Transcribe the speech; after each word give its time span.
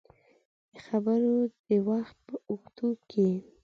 د 0.71 0.75
خبرو 0.87 1.35
د 1.67 1.69
وخت 1.89 2.17
په 2.27 2.35
اوږدو 2.49 2.89
کې 3.09 3.29